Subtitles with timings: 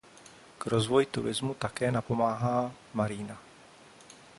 [0.57, 3.39] K rozvoji turismu také napomáhá marina.